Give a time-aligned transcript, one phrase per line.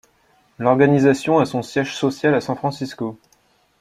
[0.57, 3.19] L’organisation a son siège social à San Francisco.